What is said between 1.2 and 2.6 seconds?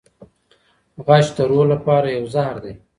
د روح لپاره یو زهر